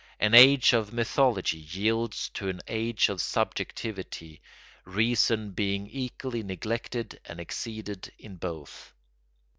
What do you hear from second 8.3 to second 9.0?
both.